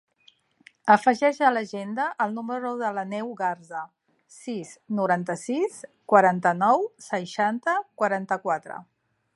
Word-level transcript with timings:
Afegeix 0.93 1.35
a 1.47 1.51
l'agenda 1.57 2.07
el 2.25 2.33
número 2.37 2.71
de 2.79 2.89
l'Àneu 2.99 3.29
Garza: 3.41 3.83
sis, 4.39 4.73
noranta-sis, 5.01 5.79
quaranta-nou, 6.15 6.87
seixanta, 7.11 7.79
quaranta-quatre. 8.03 8.85